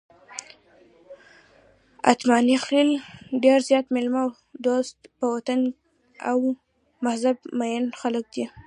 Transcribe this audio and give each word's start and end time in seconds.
اتمانخېل 2.11 2.89
ډېر 3.43 3.59
زیات 3.69 3.85
میلمه 3.95 4.23
دوست، 4.65 4.97
په 5.17 5.25
وطن 5.33 5.59
او 6.29 6.39
مذهب 7.05 7.37
مېین 7.59 7.85
خلک 8.01 8.25
دي. 8.33 8.45